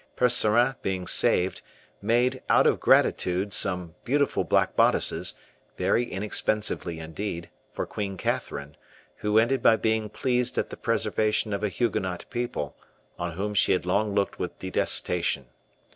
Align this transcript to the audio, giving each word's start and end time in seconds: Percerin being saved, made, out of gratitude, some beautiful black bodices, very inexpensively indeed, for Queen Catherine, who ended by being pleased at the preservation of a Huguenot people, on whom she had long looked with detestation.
Percerin 0.15 0.73
being 0.81 1.05
saved, 1.05 1.61
made, 2.01 2.41
out 2.49 2.65
of 2.65 2.79
gratitude, 2.79 3.53
some 3.53 3.93
beautiful 4.03 4.43
black 4.43 4.75
bodices, 4.75 5.35
very 5.77 6.09
inexpensively 6.09 6.97
indeed, 6.99 7.51
for 7.71 7.85
Queen 7.85 8.17
Catherine, 8.17 8.75
who 9.17 9.37
ended 9.37 9.61
by 9.61 9.75
being 9.75 10.09
pleased 10.09 10.57
at 10.57 10.71
the 10.71 10.75
preservation 10.75 11.53
of 11.53 11.63
a 11.63 11.69
Huguenot 11.69 12.25
people, 12.31 12.75
on 13.19 13.33
whom 13.33 13.53
she 13.53 13.73
had 13.73 13.85
long 13.85 14.15
looked 14.15 14.39
with 14.39 14.57
detestation. 14.57 15.45